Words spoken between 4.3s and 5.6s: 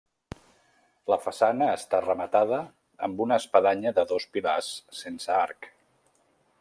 pilars sense